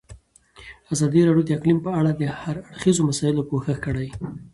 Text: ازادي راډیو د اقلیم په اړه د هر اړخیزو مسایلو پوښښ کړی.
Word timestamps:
ازادي 0.93 1.19
راډیو 1.27 1.45
د 1.47 1.49
اقلیم 1.57 1.79
په 1.85 1.91
اړه 1.99 2.11
د 2.15 2.21
هر 2.41 2.55
اړخیزو 2.69 3.01
مسایلو 3.09 3.47
پوښښ 3.49 3.77
کړی. 3.85 4.07